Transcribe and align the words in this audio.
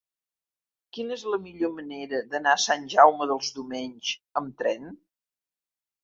Quina 0.97 1.13
és 1.19 1.25
la 1.33 1.37
millor 1.41 1.73
manera 1.79 2.21
d'anar 2.31 2.53
a 2.57 2.61
Sant 2.63 2.87
Jaume 2.93 3.27
dels 3.33 3.51
Domenys 3.59 4.13
amb 4.41 4.57
tren? 4.63 4.89